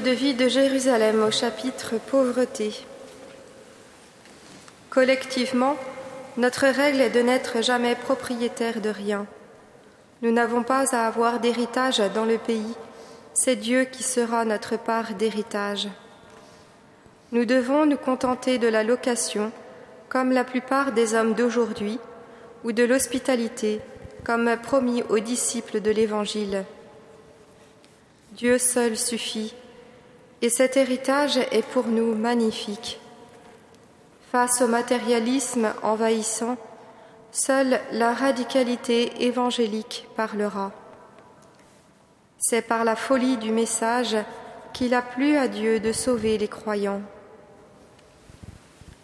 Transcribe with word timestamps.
de 0.00 0.10
vie 0.10 0.34
de 0.34 0.48
Jérusalem 0.48 1.22
au 1.22 1.30
chapitre 1.30 1.94
Pauvreté. 2.10 2.72
Collectivement, 4.92 5.76
notre 6.36 6.66
règle 6.66 7.00
est 7.00 7.08
de 7.08 7.20
n'être 7.20 7.62
jamais 7.62 7.94
propriétaire 7.94 8.82
de 8.82 8.90
rien. 8.90 9.26
Nous 10.20 10.32
n'avons 10.32 10.62
pas 10.62 10.94
à 10.94 11.06
avoir 11.06 11.40
d'héritage 11.40 12.02
dans 12.14 12.26
le 12.26 12.36
pays, 12.36 12.74
c'est 13.32 13.56
Dieu 13.56 13.84
qui 13.84 14.02
sera 14.02 14.44
notre 14.44 14.76
part 14.76 15.14
d'héritage. 15.14 15.88
Nous 17.32 17.46
devons 17.46 17.86
nous 17.86 17.96
contenter 17.96 18.58
de 18.58 18.68
la 18.68 18.84
location, 18.84 19.50
comme 20.10 20.30
la 20.30 20.44
plupart 20.44 20.92
des 20.92 21.14
hommes 21.14 21.32
d'aujourd'hui, 21.32 21.98
ou 22.62 22.72
de 22.72 22.84
l'hospitalité, 22.84 23.80
comme 24.24 24.54
promis 24.62 25.02
aux 25.08 25.20
disciples 25.20 25.80
de 25.80 25.90
l'Évangile. 25.90 26.66
Dieu 28.32 28.58
seul 28.58 28.98
suffit 28.98 29.54
et 30.42 30.50
cet 30.50 30.76
héritage 30.76 31.38
est 31.50 31.64
pour 31.64 31.86
nous 31.86 32.14
magnifique. 32.14 32.98
Face 34.32 34.62
au 34.62 34.66
matérialisme 34.66 35.74
envahissant, 35.82 36.56
seule 37.32 37.78
la 37.92 38.14
radicalité 38.14 39.26
évangélique 39.26 40.08
parlera. 40.16 40.72
C'est 42.38 42.62
par 42.62 42.84
la 42.84 42.96
folie 42.96 43.36
du 43.36 43.52
message 43.52 44.16
qu'il 44.72 44.94
a 44.94 45.02
plu 45.02 45.36
à 45.36 45.48
Dieu 45.48 45.80
de 45.80 45.92
sauver 45.92 46.38
les 46.38 46.48
croyants. 46.48 47.02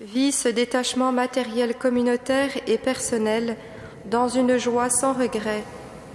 Vis 0.00 0.30
ce 0.30 0.48
détachement 0.48 1.10
matériel 1.10 1.74
communautaire 1.74 2.52
et 2.68 2.78
personnel 2.78 3.56
dans 4.04 4.28
une 4.28 4.58
joie 4.58 4.90
sans 4.90 5.12
regret, 5.12 5.64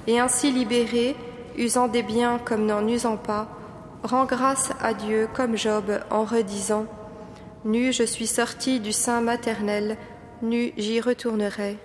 et 0.08 0.22
ainsi 0.22 0.54
libéré, 0.54 1.18
usant 1.58 1.90
des 1.90 2.04
biens 2.04 2.40
comme 2.46 2.66
n'en 2.66 2.88
usant 2.88 3.18
pas, 3.18 3.50
Rends 4.04 4.26
grâce 4.26 4.70
à 4.82 4.94
Dieu 4.94 5.28
comme 5.34 5.58
Job 5.58 6.00
en 6.10 6.24
redisant 6.24 6.86
Nu 7.64 7.92
je 7.92 8.04
suis 8.04 8.28
sorti 8.28 8.80
du 8.80 8.92
sein 8.92 9.22
maternel, 9.22 9.98
nu 10.42 10.74
j'y 10.78 11.00
retournerai. 11.00 11.78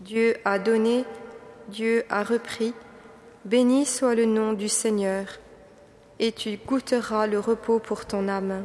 Dieu 0.00 0.36
a 0.46 0.58
donné, 0.58 1.04
Dieu 1.68 2.04
a 2.08 2.22
repris, 2.22 2.72
béni 3.44 3.84
soit 3.84 4.14
le 4.14 4.24
nom 4.24 4.54
du 4.54 4.70
Seigneur, 4.70 5.26
et 6.18 6.32
tu 6.32 6.56
goûteras 6.66 7.26
le 7.26 7.38
repos 7.38 7.78
pour 7.78 8.06
ton 8.06 8.26
âme. 8.26 8.64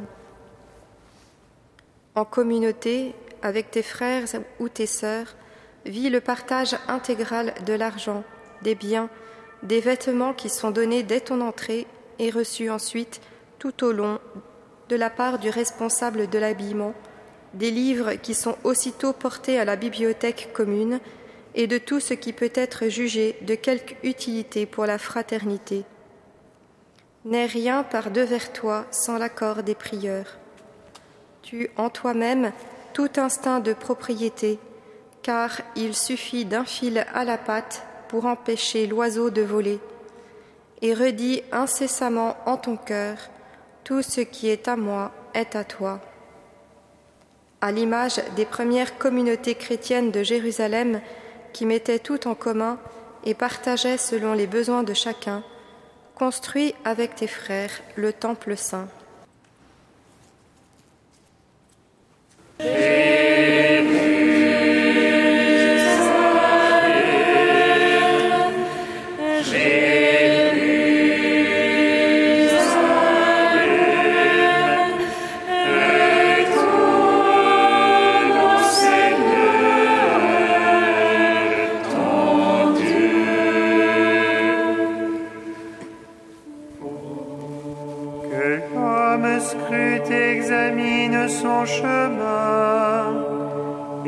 En 2.14 2.24
communauté, 2.24 3.14
avec 3.42 3.70
tes 3.70 3.82
frères 3.82 4.24
ou 4.60 4.70
tes 4.70 4.86
sœurs, 4.86 5.36
vis 5.84 6.08
le 6.08 6.22
partage 6.22 6.76
intégral 6.88 7.52
de 7.66 7.74
l'argent, 7.74 8.24
des 8.62 8.74
biens, 8.74 9.10
des 9.62 9.80
vêtements 9.80 10.32
qui 10.32 10.48
sont 10.48 10.70
donnés 10.70 11.02
dès 11.02 11.20
ton 11.20 11.42
entrée 11.42 11.86
et 12.18 12.30
reçu 12.30 12.70
ensuite 12.70 13.20
tout 13.58 13.84
au 13.84 13.92
long 13.92 14.18
de 14.88 14.96
la 14.96 15.10
part 15.10 15.38
du 15.38 15.50
responsable 15.50 16.28
de 16.28 16.38
l'habillement 16.38 16.94
des 17.54 17.70
livres 17.70 18.14
qui 18.14 18.34
sont 18.34 18.56
aussitôt 18.64 19.12
portés 19.12 19.58
à 19.58 19.64
la 19.64 19.76
bibliothèque 19.76 20.50
commune 20.52 21.00
et 21.54 21.66
de 21.66 21.78
tout 21.78 22.00
ce 22.00 22.14
qui 22.14 22.32
peut 22.32 22.50
être 22.54 22.88
jugé 22.88 23.36
de 23.42 23.54
quelque 23.54 23.94
utilité 24.06 24.66
pour 24.66 24.86
la 24.86 24.98
fraternité. 24.98 25.84
N'aie 27.24 27.46
rien 27.46 27.84
par 27.84 28.10
devers 28.10 28.52
toi 28.52 28.86
sans 28.90 29.18
l'accord 29.18 29.62
des 29.62 29.74
prieurs. 29.74 30.36
Tu 31.42 31.70
en 31.76 31.90
toi-même 31.90 32.52
tout 32.92 33.10
instinct 33.16 33.60
de 33.60 33.72
propriété, 33.72 34.58
car 35.22 35.60
il 35.76 35.94
suffit 35.94 36.44
d'un 36.44 36.64
fil 36.64 37.06
à 37.14 37.24
la 37.24 37.38
patte 37.38 37.86
pour 38.08 38.26
empêcher 38.26 38.86
l'oiseau 38.86 39.30
de 39.30 39.42
voler 39.42 39.78
et 40.82 40.92
redis 40.92 41.42
incessamment 41.50 42.36
en 42.46 42.56
ton 42.56 42.76
cœur, 42.76 43.16
tout 43.84 44.02
ce 44.02 44.22
qui 44.22 44.48
est 44.48 44.66
à 44.66 44.76
moi 44.76 45.12
est 45.34 45.54
à 45.56 45.64
toi. 45.64 46.00
À 47.60 47.70
l'image 47.70 48.20
des 48.36 48.46
premières 48.46 48.98
communautés 48.98 49.54
chrétiennes 49.54 50.10
de 50.10 50.22
Jérusalem 50.22 51.00
qui 51.52 51.66
mettaient 51.66 51.98
tout 51.98 52.26
en 52.26 52.34
commun 52.34 52.78
et 53.24 53.34
partageaient 53.34 53.98
selon 53.98 54.32
les 54.32 54.46
besoins 54.46 54.82
de 54.82 54.94
chacun, 54.94 55.42
construis 56.14 56.74
avec 56.84 57.14
tes 57.14 57.26
frères 57.26 57.80
le 57.96 58.12
temple 58.12 58.56
saint. 58.56 58.88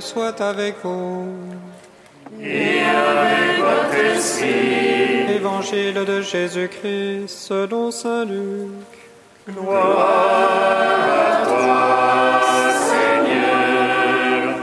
soit 0.00 0.40
avec 0.40 0.76
vous. 0.82 1.26
Et 2.40 2.80
avec 2.80 3.58
votre 3.60 3.94
esprit. 4.14 5.34
Évangile 5.34 5.94
de 5.94 6.20
Jésus-Christ 6.22 7.28
selon 7.28 7.90
Saint 7.90 8.24
Luc. 8.24 8.70
Gloire 9.48 10.58
à 11.20 11.46
toi, 11.46 12.40
Seigneur. 12.88 14.54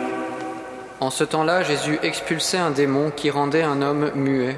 En 0.99 1.09
ce 1.09 1.23
temps-là, 1.23 1.63
Jésus 1.63 1.99
expulsait 2.01 2.57
un 2.57 2.71
démon 2.71 3.11
qui 3.15 3.29
rendait 3.29 3.63
un 3.63 3.81
homme 3.81 4.11
muet. 4.15 4.57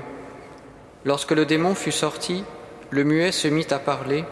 Lorsque 1.04 1.32
le 1.32 1.46
démon 1.46 1.76
fut 1.76 1.92
sorti, 1.92 2.44
le 2.90 3.04
muet 3.04 3.32
se 3.32 3.48
mit 3.48 3.68
à 3.72 3.80
parler, 3.80 4.24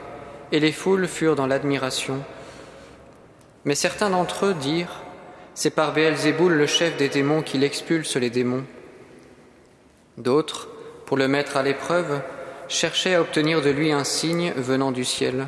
et 0.51 0.59
les 0.59 0.71
foules 0.71 1.07
furent 1.07 1.35
dans 1.35 1.47
l'admiration. 1.47 2.19
Mais 3.65 3.75
certains 3.75 4.09
d'entre 4.09 4.47
eux 4.47 4.53
dirent 4.53 5.02
c'est 5.55 5.69
par 5.69 5.93
Béelzéboul, 5.93 6.53
le 6.53 6.67
chef 6.67 6.97
des 6.97 7.09
démons, 7.09 7.41
qu'il 7.41 7.63
expulse 7.63 8.15
les 8.15 8.29
démons. 8.29 8.63
D'autres, 10.17 10.69
pour 11.05 11.17
le 11.17 11.27
mettre 11.27 11.57
à 11.57 11.63
l'épreuve, 11.63 12.21
cherchaient 12.67 13.15
à 13.15 13.21
obtenir 13.21 13.61
de 13.61 13.69
lui 13.69 13.91
un 13.91 14.03
signe 14.03 14.51
venant 14.55 14.91
du 14.91 15.03
ciel. 15.03 15.47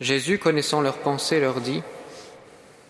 Jésus, 0.00 0.38
connaissant 0.38 0.82
leurs 0.82 0.98
pensées, 0.98 1.40
leur 1.40 1.60
dit 1.60 1.82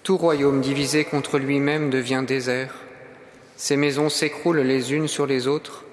Tout 0.03 0.17
royaume 0.17 0.61
divisé 0.61 1.05
contre 1.05 1.39
lui-même 1.39 1.91
devient 1.91 2.25
désert. 2.27 2.75
Ses 3.57 3.77
maisons 3.77 4.09
s'écroulent 4.09 4.61
les 4.61 4.93
unes 4.93 5.09
sur 5.09 5.27
les 5.27 5.47
autres. 5.47 5.85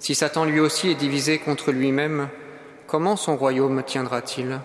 Si 0.00 0.14
Satan 0.14 0.44
lui 0.44 0.60
aussi 0.60 0.90
est 0.90 0.94
divisé 0.94 1.38
contre 1.38 1.70
lui-même, 1.70 2.28
comment 2.86 3.16
son 3.16 3.36
royaume 3.36 3.82
tiendra-t-il? 3.84 4.60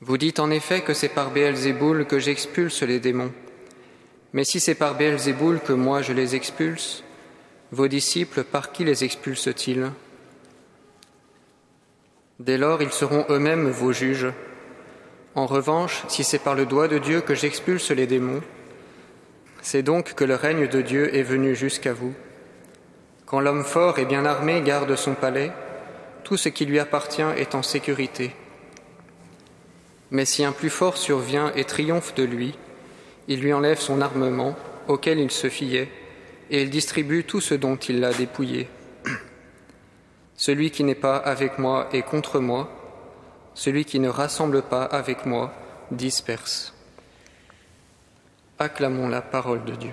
Vous 0.00 0.16
dites 0.16 0.38
en 0.38 0.50
effet 0.50 0.82
que 0.82 0.94
c'est 0.94 1.08
par 1.08 1.32
Béelzéboul 1.32 2.06
que 2.06 2.20
j'expulse 2.20 2.82
les 2.82 3.00
démons. 3.00 3.32
Mais 4.32 4.44
si 4.44 4.60
c'est 4.60 4.76
par 4.76 4.94
Béelzéboul 4.94 5.58
que 5.58 5.72
moi 5.72 6.02
je 6.02 6.12
les 6.12 6.36
expulse, 6.36 7.02
vos 7.72 7.88
disciples, 7.88 8.44
par 8.44 8.70
qui 8.70 8.84
les 8.84 9.02
expulsent-ils? 9.02 9.90
Dès 12.38 12.58
lors, 12.58 12.80
ils 12.80 12.92
seront 12.92 13.26
eux-mêmes 13.28 13.68
vos 13.68 13.92
juges. 13.92 14.32
En 15.34 15.46
revanche, 15.46 16.04
si 16.06 16.22
c'est 16.22 16.38
par 16.38 16.54
le 16.54 16.64
doigt 16.64 16.86
de 16.86 16.98
Dieu 16.98 17.20
que 17.20 17.34
j'expulse 17.34 17.90
les 17.90 18.06
démons, 18.06 18.42
c'est 19.60 19.82
donc 19.82 20.14
que 20.14 20.24
le 20.24 20.36
règne 20.36 20.68
de 20.68 20.80
Dieu 20.80 21.14
est 21.16 21.24
venu 21.24 21.56
jusqu'à 21.56 21.92
vous. 21.92 22.14
Quand 23.26 23.40
l'homme 23.40 23.64
fort 23.64 23.98
et 23.98 24.06
bien 24.06 24.24
armé 24.24 24.62
garde 24.62 24.94
son 24.94 25.14
palais, 25.14 25.50
tout 26.22 26.36
ce 26.36 26.48
qui 26.48 26.64
lui 26.64 26.78
appartient 26.78 27.22
est 27.36 27.56
en 27.56 27.64
sécurité. 27.64 28.30
Mais 30.10 30.24
si 30.24 30.44
un 30.44 30.52
plus 30.52 30.70
fort 30.70 30.96
survient 30.96 31.52
et 31.54 31.64
triomphe 31.64 32.14
de 32.14 32.22
lui, 32.22 32.56
il 33.28 33.40
lui 33.40 33.52
enlève 33.52 33.78
son 33.78 34.00
armement 34.00 34.56
auquel 34.88 35.18
il 35.18 35.30
se 35.30 35.48
fiait, 35.48 35.90
et 36.50 36.62
il 36.62 36.70
distribue 36.70 37.24
tout 37.24 37.40
ce 37.40 37.54
dont 37.54 37.76
il 37.76 38.00
l'a 38.00 38.12
dépouillé. 38.12 38.68
Celui 40.36 40.70
qui 40.70 40.82
n'est 40.82 40.94
pas 40.94 41.16
avec 41.16 41.58
moi 41.58 41.88
est 41.92 42.02
contre 42.02 42.40
moi, 42.40 42.70
celui 43.54 43.84
qui 43.84 43.98
ne 43.98 44.08
rassemble 44.08 44.62
pas 44.62 44.84
avec 44.84 45.26
moi 45.26 45.52
disperse. 45.90 46.72
Acclamons 48.56 49.08
la 49.08 49.20
parole 49.20 49.64
de 49.64 49.72
Dieu. 49.72 49.90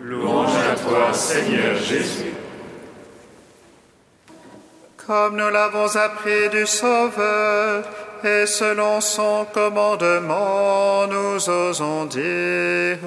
Louange 0.00 0.56
à 0.56 0.74
toi, 0.74 1.12
Seigneur 1.12 1.76
Jésus. 1.76 2.32
Comme 5.06 5.36
nous 5.36 5.48
l'avons 5.48 5.94
appris 5.96 6.48
du 6.50 6.66
Sauveur, 6.66 7.84
et 8.24 8.46
selon 8.46 9.00
son 9.00 9.46
commandement, 9.52 11.06
nous 11.06 11.48
osons 11.48 12.06
dire 12.06 12.98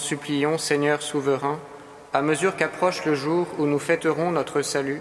supplions, 0.00 0.58
Seigneur 0.58 1.02
souverain, 1.02 1.60
à 2.12 2.22
mesure 2.22 2.56
qu'approche 2.56 3.04
le 3.04 3.14
jour 3.14 3.46
où 3.58 3.66
nous 3.66 3.78
fêterons 3.78 4.32
notre 4.32 4.62
salut, 4.62 5.00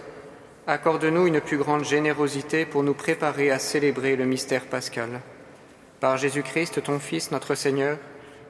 accorde-nous 0.68 1.26
une 1.26 1.42
plus 1.42 1.58
grande 1.58 1.84
générosité 1.84 2.66
pour 2.66 2.84
nous 2.84 2.94
préparer 2.94 3.50
à 3.50 3.58
célébrer 3.58 4.16
le 4.16 4.26
mystère 4.26 4.66
pascal. 4.66 5.22
Par 6.00 6.18
Jésus-Christ, 6.18 6.84
ton 6.84 7.00
Fils, 7.00 7.32
notre 7.32 7.56
Seigneur, 7.56 7.98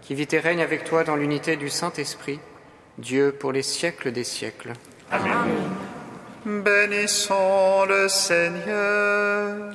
qui 0.01 0.15
vit 0.15 0.27
et 0.31 0.39
règne 0.39 0.61
avec 0.61 0.83
toi 0.83 1.03
dans 1.03 1.15
l'unité 1.15 1.55
du 1.55 1.69
Saint-Esprit, 1.69 2.39
Dieu 2.97 3.31
pour 3.31 3.51
les 3.51 3.63
siècles 3.63 4.11
des 4.11 4.25
siècles. 4.25 4.73
Bénissons 6.45 7.85
le 7.87 8.07
Seigneur. 8.07 9.68